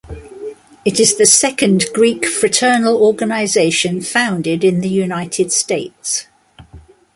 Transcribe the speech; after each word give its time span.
It 0.83 0.99
is 0.99 1.15
the 1.15 1.27
second 1.27 1.85
Greek 1.93 2.25
fraternal 2.25 2.97
organization 3.03 4.01
founded 4.01 4.63
in 4.63 4.81
the 4.81 4.89
United 4.89 5.51
States. 5.51 6.25